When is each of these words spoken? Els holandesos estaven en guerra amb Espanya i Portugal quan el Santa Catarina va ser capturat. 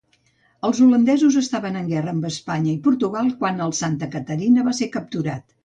Els 0.69 0.79
holandesos 0.85 1.37
estaven 1.41 1.77
en 1.83 1.91
guerra 1.91 2.15
amb 2.17 2.25
Espanya 2.31 2.73
i 2.73 2.81
Portugal 2.89 3.31
quan 3.45 3.63
el 3.69 3.77
Santa 3.83 4.11
Catarina 4.19 4.69
va 4.71 4.77
ser 4.83 4.93
capturat. 5.01 5.51